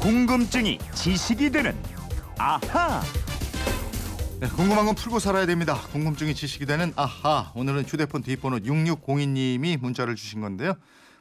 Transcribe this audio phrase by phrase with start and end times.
[0.00, 1.76] 궁금증이 지식이 되는
[2.38, 3.02] 아하.
[4.40, 5.74] 네, 궁금한 건 풀고 살아야 됩니다.
[5.92, 7.52] 궁금증이 지식이 되는 아하.
[7.54, 10.72] 오늘은 휴대폰 뒷번호 6602님이 문자를 주신 건데요.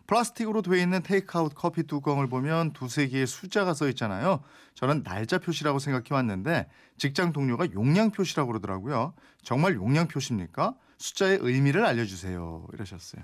[0.08, 4.40] 플라스틱으로 되어 있는 테이크아웃 커피 뚜껑을 보면 두세 개의 숫자가 써 있잖아요.
[4.76, 9.14] 저는 날짜 표시라고 생각해 왔는데 직장 동료가 용량 표시라고 그러더라고요.
[9.44, 10.74] 정말 용량 표시입니까?
[10.98, 12.68] 숫자의 의미를 알려주세요.
[12.74, 13.24] 이러셨어요.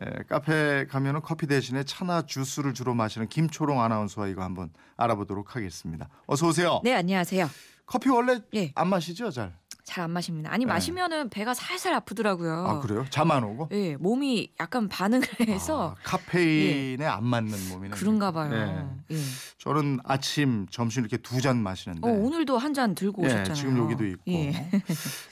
[0.00, 6.08] 에, 카페 가면은 커피 대신에 차나 주스를 주로 마시는 김초롱 아나운서와 이거 한번 알아보도록 하겠습니다.
[6.26, 6.80] 어서 오세요.
[6.84, 7.48] 네, 안녕하세요.
[7.86, 8.72] 커피 원래 예.
[8.76, 9.52] 안 마시죠, 잘?
[9.82, 10.52] 잘 안 마십니다.
[10.52, 10.68] 아니 네.
[10.72, 12.64] 마시면은 배가 살살 아프더라고요.
[12.64, 13.04] 아 그래요?
[13.10, 13.70] 잠 안 오고?
[13.72, 17.96] 예, 몸이 약간 반응을 해서 아, 카페인에 안 맞는 몸이네.
[17.96, 18.94] 그런가 봐요.
[19.10, 19.16] 예.
[19.16, 19.20] 예.
[19.58, 22.08] 저는 아침, 점심 이렇게 두 잔 마시는데.
[22.08, 23.54] 어, 오늘도 한 잔 들고 예, 오셨잖아요.
[23.54, 24.22] 지금 여기도 있고.
[24.30, 24.70] 예.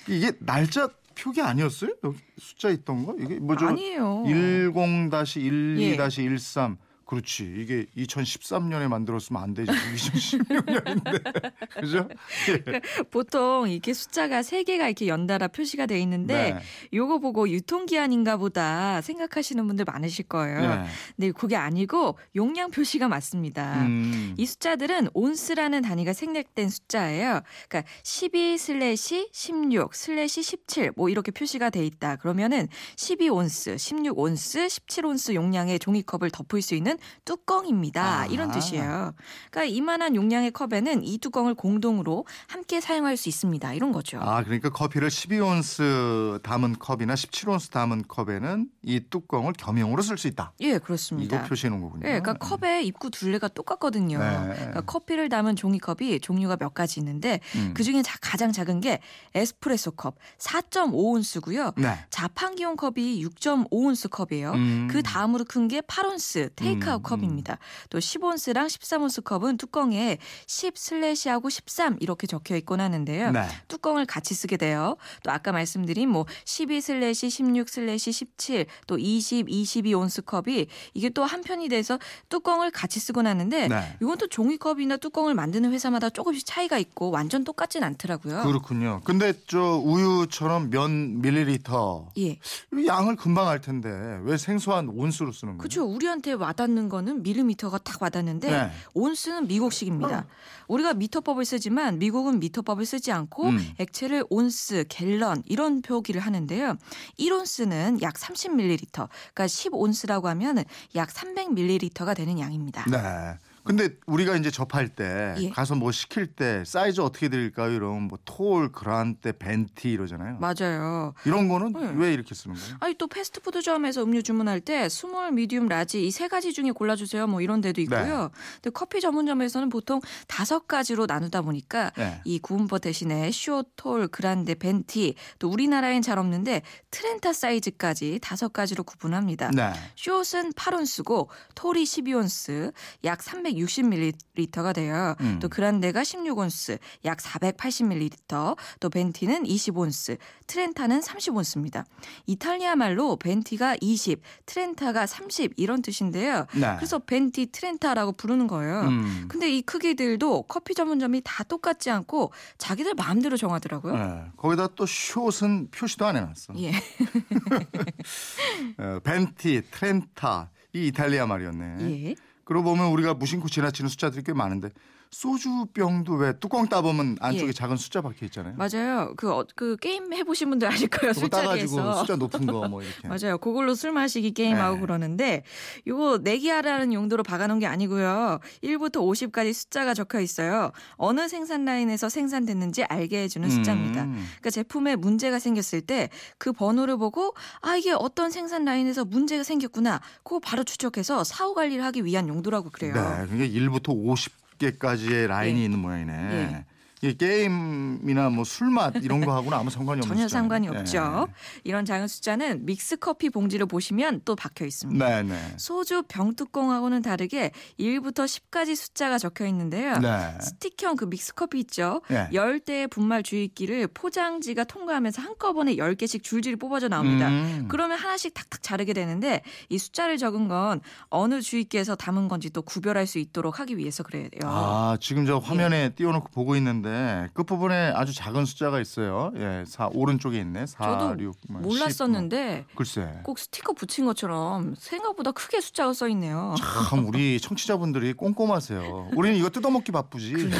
[0.08, 1.90] 이게 날짜 표기 아니었어요?
[2.04, 3.16] 여기 숫자 있던 거?
[3.18, 3.66] 이게 뭐죠?
[3.66, 4.22] 아니에요.
[4.27, 6.77] 10-12-13.
[7.08, 7.54] 그렇지.
[7.56, 9.72] 이게 2013년에 만들었으면 안 되지.
[9.72, 11.52] 2016년인데.
[11.80, 12.06] 그죠?
[12.50, 12.80] 예.
[13.10, 16.60] 보통 이렇게 숫자가 세 개가 이렇게 연달아 표시가 돼 있는데 네.
[16.92, 20.60] 요거 보고 유통기한인가 보다 생각하시는 분들 많으실 거예요.
[20.60, 20.84] 네.
[21.16, 23.86] 근데 그게 아니고 용량 표시가 맞습니다.
[23.86, 24.34] 음.
[24.36, 27.40] 이 숫자들은 온스라는 단위가 생략된 숫자예요.
[27.70, 32.16] 그러니까 12 슬래시 16 슬래시 17 뭐 이렇게 표시가 돼 있다.
[32.16, 38.20] 그러면은 12 온스, 16 온스, 17 온스 용량의 종이컵을 덮을 수 있는 뚜껑입니다.
[38.20, 38.27] 아.
[38.27, 39.12] 이런 뜻이에요.
[39.50, 43.74] 그러니까 이만한 용량의 컵에는 이 뚜껑을 공동으로 함께 사용할 수 있습니다.
[43.74, 44.18] 이런 거죠.
[44.20, 50.52] 아, 그러니까 커피를 12온스 담은 컵이나 17온스 담은 컵에는 이 뚜껑을 겸용으로 쓸 수 있다.
[50.60, 51.36] 예, 그렇습니다.
[51.36, 52.08] 이거 표시해 놓은 거군요.
[52.08, 54.18] 예, 그러니까 컵의 입구 둘레가 똑같거든요.
[54.18, 54.55] 네.
[54.55, 57.74] 그러니까 커피를 담은 종이컵이 종류가 몇 가지 있는데 음.
[57.74, 59.00] 그 중에 가장 작은 게
[59.34, 61.74] 에스프레소 컵 4.5온스고요.
[61.77, 62.05] 네.
[62.10, 64.52] 자판기용 컵이 6.5온스 컵이에요.
[64.52, 64.88] 음.
[64.90, 67.58] 그 다음으로 큰 게 8온스 테이크 음, 컵입니다.
[67.91, 73.30] 또 10온스랑 13온스 컵은 뚜껑에 10 슬래시하고 13 이렇게 적혀 있곤 하는데요.
[73.30, 73.46] 네.
[73.68, 74.96] 뚜껑을 같이 쓰게 돼요.
[75.23, 81.08] 또 아까 말씀드린 뭐 12 슬래시 16 슬래시 17 또 20, 22 온스 컵이 이게
[81.11, 81.98] 또 한 편이 돼서
[82.30, 83.96] 뚜껑을 같이 쓰곤 하는데 네.
[84.01, 88.45] 이건 또 종이컵이나 뚜껑을 만드는 회사마다 조금씩 차이가 있고 완전 똑같진 않더라고요.
[88.45, 89.02] 그렇군요.
[89.05, 92.39] 근데 저 우유처럼 몇 밀리리터 예.
[92.73, 93.91] 이 양을 금방 알 텐데
[94.23, 95.58] 왜 생소한 온수로 쓰는 거예요?
[95.58, 95.85] 그렇죠.
[95.85, 98.70] 우리한테 와닿는 거는 밀리미터가 딱 와닿는데 네.
[98.94, 100.27] 온스는 미국식입니다.
[100.68, 103.72] 우리가 미터법을 쓰지만 미국은 미터법을 쓰지 않고 음.
[103.78, 106.77] 액체를 온스, 갤런 이런 표기를 하는데요.
[107.18, 112.84] 1온스는 약 30ml, 그러니까 10온스라고 하면 약 300ml가 되는 양입니다.
[112.90, 113.38] 네.
[113.64, 115.51] 근데 우리가 이제 접할 때 예.
[115.51, 117.73] 가서 뭐 시킬 때 사이즈 어떻게 드릴까요?
[117.73, 120.39] 이러면 뭐 tall, grande, venti 이러잖아요.
[120.39, 121.14] 맞아요.
[121.24, 121.92] 이런 거는 네.
[121.97, 122.77] 왜 이렇게 쓰는 거예요?
[122.80, 127.27] 아니 또 패스트푸드점에서 음료 주문할 때 small, medium, large 이 세 가지 중에 골라 주세요.
[127.27, 128.31] 뭐 이런 데도 있고요.
[128.55, 132.20] 근데 커피 전문점에서는 보통 다섯 가지로 나누다 보니까 네.
[132.25, 138.82] 이 구분법 대신에 short, tall, grande, venti 또 우리나라엔 잘 없는데 trenta 사이즈까지 다섯 가지로
[138.82, 139.50] 구분합니다.
[139.55, 139.73] 네.
[139.97, 142.73] 숏은 8온스고 톨이 12온스
[143.05, 143.23] 약
[143.67, 145.14] 360ml가 돼요.
[145.20, 145.38] 음.
[145.41, 151.85] 또 그란데가 16온스 약 480ml 또 벤티는 20온스 트렌타는 30온스입니다.
[152.26, 156.47] 이탈리아 말로 벤티가 20 트렌타가 30 이런 뜻인데요.
[156.55, 156.75] 네.
[156.76, 158.82] 그래서 벤티 트렌타라고 부르는 거예요.
[158.82, 159.26] 음.
[159.29, 163.97] 근데 이 크기들도 커피 전문점이 다 똑같지 않고 자기들 마음대로 정하더라고요.
[163.97, 164.25] 네.
[164.37, 166.55] 거기다 또 숏은 표시도 안 해놨어.
[166.58, 166.73] 예.
[168.79, 171.76] 어, 벤티, 트렌타 이 이탈리아 말이었네.
[171.81, 172.14] 예.
[172.49, 174.70] 그러고 보면 우리가 무심코 지나치는 숫자들이 꽤 많은데
[175.11, 177.52] 소주병도 왜 뚜껑 따보면 안쪽에 예.
[177.52, 178.55] 작은 숫자 박혀 있잖아요.
[178.56, 179.14] 맞아요.
[179.17, 181.12] 그, 어, 그 게임 해보신 분들 아실 거예요.
[181.12, 181.94] 술자리에서.
[182.00, 183.06] 숫자 높은 거 뭐 이렇게.
[183.08, 183.38] 맞아요.
[183.38, 184.81] 그걸로 술 마시기 게임하고 네.
[184.81, 185.43] 그러는데
[185.87, 188.41] 요거 내기하라는 용도로 박아놓은 게 아니고요.
[188.62, 190.73] 1부터 50까지 숫자가 적혀 있어요.
[190.97, 194.02] 어느 생산 라인에서 생산됐는지 알게 해주는 숫자입니다.
[194.05, 194.12] 음.
[194.38, 196.08] 그러니까 제품에 문제가 생겼을 때
[196.38, 200.00] 그 번호를 보고 아 이게 어떤 생산 라인에서 문제가 생겼구나.
[200.23, 202.94] 그거 바로 추적해서 사후 관리를 하기 위한 용도라고 그래요.
[202.94, 205.64] 네, 그게 1부터 50 개까지의 라인이 예.
[205.64, 206.12] 있는 모양이네.
[206.12, 206.64] 예.
[207.03, 210.29] 이게 게임이나 뭐 술맛 이런 거하고는 아무 상관이 없는 전혀.
[210.29, 211.29] 상관이 없죠.
[211.65, 215.09] 이런 작은 숫자는 믹스 커피 봉지를 보시면 또 박혀 있습니다.
[215.09, 215.55] 네, 네.
[215.56, 219.97] 소주 병 뚜껑하고는 다르게 1부터 10까지 숫자가 적혀 있는데요.
[219.99, 220.39] 네.
[220.41, 222.03] 스틱형 그 믹스 커피 있죠.
[222.09, 222.29] 네.
[222.33, 227.29] 열 10대의 분말 주입기를 포장지가 통과하면서 한꺼번에 10개씩 줄줄이 뽑아져 나옵니다.
[227.29, 227.67] 음.
[227.69, 233.06] 그러면 하나씩 탁탁 자르게 되는데 이 숫자를 적은 건 어느 주입기에서 담은 건지 또 구별할
[233.06, 234.29] 수 있도록 하기 위해서 그래요.
[234.44, 239.32] 아, 지금 저 화면에 띄워놓고 보고 있는데 있는데 끝 부분에 아주 작은 숫자가 있어요.
[239.37, 240.67] 예, 4 오른쪽에 있네.
[240.67, 242.64] 4, 저도 6, 뭐, 10, 몰랐었는데 뭐.
[242.76, 243.20] 글쎄.
[243.23, 246.55] 꼭 스티커 붙인 것처럼 생각보다 크게 숫자가 써 있네요.
[246.88, 249.11] 참 우리 청취자분들이 꼼꼼하세요.
[249.14, 250.50] 우리는 이거 뜯어먹기 바쁘지.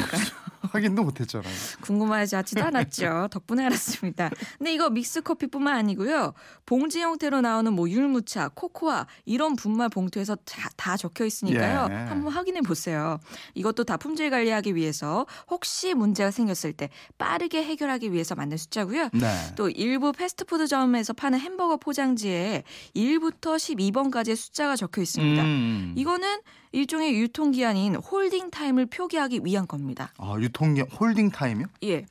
[0.71, 1.53] 확인도 못했잖아요.
[1.81, 3.27] 궁금하지 않지도 않았죠.
[3.31, 4.29] 덕분에 알았습니다.
[4.57, 6.33] 근데 이거 믹스 커피뿐만 아니고요.
[6.65, 11.87] 봉지 형태로 나오는 뭐 율무차, 코코아 이런 분말 봉투에서 다, 다 적혀 있으니까요.
[11.89, 11.93] 예.
[11.93, 13.19] 한번 확인해 보세요.
[13.53, 19.09] 이것도 다 품질 관리하기 위해서 혹시 문제가 생겼을 때 빠르게 해결하기 위해서 만든 숫자고요.
[19.13, 19.27] 네.
[19.55, 22.63] 또 일부 패스트푸드점에서 파는 햄버거 포장지에
[22.95, 25.43] 1부터 12번까지의 숫자가 적혀 있습니다.
[25.43, 25.93] 음.
[25.97, 26.39] 이거는
[26.71, 30.13] 일종의 유통기한인 holding time을 표기하기 위한 겁니다.
[30.17, 31.67] 아, 유통기 holding time이요?
[31.83, 32.05] 예.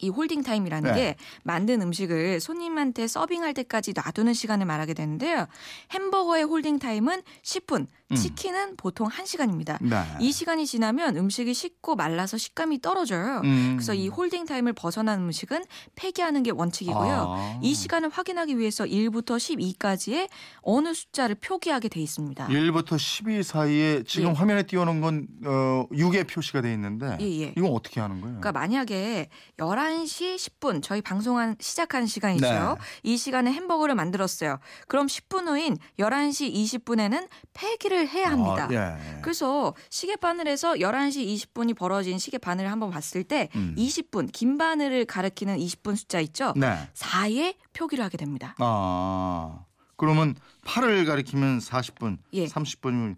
[0.00, 0.96] 이 holding time이라는 네.
[0.96, 5.46] 게 만든 음식을 손님한테 서빙할 때까지 놔두는 시간을 말하게 되는데요.
[5.92, 8.16] 햄버거의 holding time은 10분, 음.
[8.16, 9.76] 치킨은 보통 1시간입니다.
[9.82, 10.02] 네.
[10.20, 13.42] 이 시간이 지나면 음식이 식고 말라서 식감이 떨어져요.
[13.44, 13.74] 음.
[13.76, 15.64] 그래서 이 holding time을 벗어난 음식은
[15.94, 17.24] 폐기하는 게 원칙이고요.
[17.28, 17.58] 아.
[17.62, 20.28] 이 시간을 확인하기 위해서 1부터 12까지의
[20.62, 22.48] 어느 숫자를 표기하게 돼 있습니다.
[22.48, 24.32] 1부터 12 사이에 지금 예.
[24.32, 27.54] 화면에 띄워놓은 건 어, 6의 표시가 돼 있는데 예, 예.
[27.56, 28.40] 이건 어떻게 하는 거예요?
[28.40, 29.28] 그러니까 만약에
[29.58, 32.46] 11시 10분 저희 방송한 시작한 시간이죠.
[32.46, 32.74] 네.
[33.02, 34.58] 이 시간에 햄버거를 만들었어요.
[34.86, 38.68] 그럼 10분 후인 11시 20분에는 폐기를 해야 합니다.
[38.70, 39.20] 아, 예.
[39.22, 43.74] 그래서 시계 바늘에서 11시 20분이 벌어진 시계 바늘을 한번 봤을 때 음.
[43.76, 46.52] 20분 긴 바늘을 가리키는 20분 숫자 있죠.
[46.56, 46.76] 네.
[46.94, 48.54] 4에 표기를 하게 됩니다.
[48.58, 49.64] 아.
[49.96, 52.46] 그러면 8을 가리키면 40분, 예.
[52.46, 53.16] 30분이면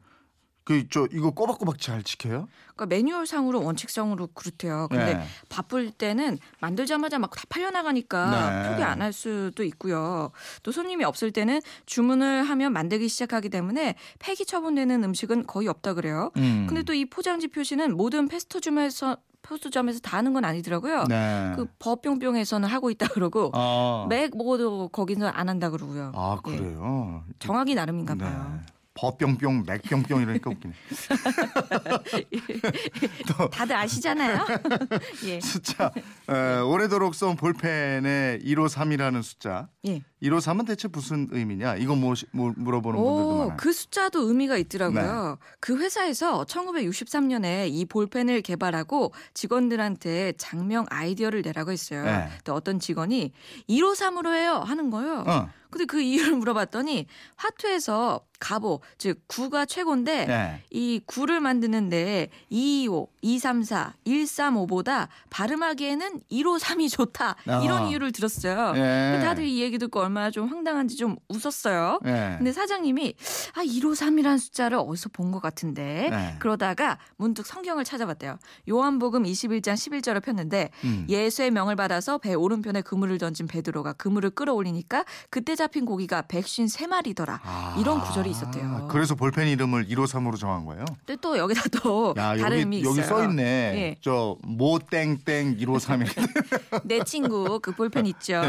[0.70, 2.48] 그저 이거 꼬박꼬박 잘 지켜요?
[2.76, 4.86] 그러니까 매뉴얼상으로 원칙상으로 그렇대요.
[4.88, 5.24] 근데 네.
[5.48, 8.68] 바쁠 때는 만들자마자 막 다 팔려 나가니까 네.
[8.70, 10.30] 표기 안 할 수도 있고요.
[10.62, 16.30] 또 손님이 없을 때는 주문을 하면 만들기 시작하기 때문에 폐기 처분되는 음식은 거의 없다 그래요.
[16.36, 16.66] 음.
[16.68, 21.04] 근데 또 이 포장지 표시는 모든 패스트점에서 패스트점에서 다 하는 건 아니더라고요.
[21.08, 21.52] 네.
[21.56, 24.06] 그 버뿅뿅에서는 하고 있다 그러고 아.
[24.10, 26.12] 맥 먹어도 거기는 안 한다 그러고요.
[26.14, 26.56] 아, 예.
[26.56, 27.24] 그래요.
[27.38, 28.60] 정하기 나름인가 봐요.
[28.92, 29.00] 네.
[29.00, 30.74] 버뿅뿅, 맥뿅뿅 이러니까 웃기네.
[33.52, 34.44] 다들 아시잖아요.
[35.26, 35.40] 예.
[35.40, 35.92] 숫자
[36.26, 39.68] 어, 오래도록 써온 볼펜의 153이라는 숫자.
[39.86, 40.02] 예.
[40.22, 41.76] 153은 대체 무슨 의미냐?
[41.76, 43.48] 이거 뭐, 뭐 물어보는 분들도 오, 많아요.
[43.50, 43.56] 네.
[43.58, 45.38] 그 숫자도 의미가 있더라고요.
[45.60, 52.04] 그 회사에서 1963년에 이 볼펜을 개발하고 직원들한테 장명 아이디어를 내라고 했어요.
[52.04, 52.28] 네.
[52.36, 53.32] 근데 어떤 직원이
[53.68, 55.24] 153으로 해요 하는 거예요.
[55.26, 55.48] 어.
[55.70, 57.06] 근데 그 이유를 물어봤더니
[57.36, 60.62] 화투에서 가보, 즉 9가 최고인데 네.
[60.70, 67.36] 이 9를 만드는데 225, 234, 135보다 발음하기에는 153이 좋다.
[67.62, 67.88] 이런 아.
[67.88, 68.72] 이유를 들었어요.
[68.76, 69.20] 예.
[69.22, 72.00] 다들 이 얘기 듣고 얼마나 좀 황당한지 좀 웃었어요.
[72.06, 72.34] 예.
[72.38, 73.14] 근데 사장님이
[73.54, 76.34] 아 153이라는 숫자를 어디서 본 것 같은데 네.
[76.40, 78.38] 그러다가 문득 성경을 찾아봤대요.
[78.68, 81.06] 요한복음 21장 11절을 폈는데 음.
[81.08, 87.38] 예수의 명을 받아서 배 오른편에 그물을 던진 베드로가 그물을 끌어올리니까 그때 잡힌 고기가 153마리더라.
[87.44, 88.88] 아, 이런 구절이 있었대요.
[88.90, 90.84] 그래서 볼펜 이름을 153으로 정한 거예요?
[91.04, 93.06] 근데 또 여기다 또 야, 다른 여기 의미 여기 있어요.
[93.06, 93.42] 써 있네.
[93.42, 93.96] 예.
[94.00, 96.22] 저 모땡땡 153 이렇게.
[96.84, 98.40] 내 친구 그 볼펜 있죠.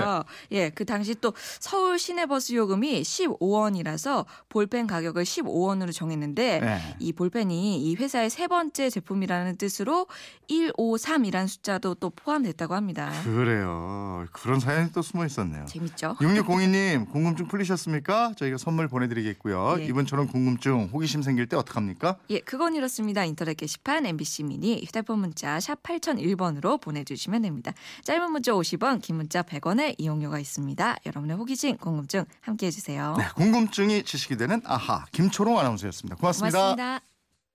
[0.49, 0.57] 네.
[0.57, 6.95] 예, 그 당시 또 서울 시내버스 요금이 15원이라서 볼펜 가격을 15원으로 정했는데 네.
[6.99, 10.07] 이 볼펜이 이 회사의 세 번째 제품이라는 뜻으로
[10.49, 13.11] 153이라는 숫자도 또 포함됐다고 합니다.
[13.23, 14.25] 그래요.
[14.31, 15.65] 그런 사연이 또 숨어 있었네요.
[15.65, 16.15] 재밌죠?
[16.19, 18.33] 6602님 궁금증 풀리셨습니까?
[18.35, 19.39] 저희가 선물 보내드리겠
[19.75, 19.83] 고요.
[19.83, 19.87] 예.
[19.87, 22.17] 이번처럼 궁금증, 호기심 생길 때 어떡합니까?
[22.29, 23.23] 예, 그건 이렇습니다.
[23.25, 27.73] 인터넷 게시판 MBC 미니 휴대폰 문자 샵 8001번으로 보내주시면 됩니다.
[28.03, 30.97] 짧은 문자 50원, 긴 문자 100원의 이용료가 있습니다.
[31.05, 33.15] 여러분의 호기심, 궁금증 함께해 주세요.
[33.17, 36.15] 네, 궁금증이 지식이 되는 아하 김초롱 아나운서였습니다.
[36.15, 36.57] 고맙습니다.
[36.57, 37.10] 고맙습니다.